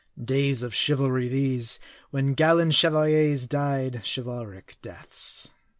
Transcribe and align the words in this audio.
Days 0.19 0.63
of 0.63 0.73
chivalry 0.73 1.27
these, 1.27 1.79
when 2.09 2.33
gallant 2.33 2.73
chevaliers 2.73 3.45
died 3.45 4.01
chivalric 4.03 4.77
deaths 4.81 5.51